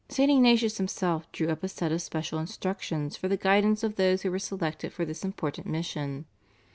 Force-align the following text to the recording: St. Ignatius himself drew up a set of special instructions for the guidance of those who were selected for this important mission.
St. 0.09 0.31
Ignatius 0.31 0.77
himself 0.77 1.31
drew 1.31 1.49
up 1.49 1.61
a 1.61 1.67
set 1.69 1.91
of 1.91 2.01
special 2.01 2.39
instructions 2.39 3.15
for 3.15 3.27
the 3.27 3.37
guidance 3.37 3.83
of 3.83 3.97
those 3.97 4.23
who 4.23 4.31
were 4.31 4.39
selected 4.39 4.91
for 4.91 5.05
this 5.05 5.23
important 5.23 5.67
mission. 5.67 6.25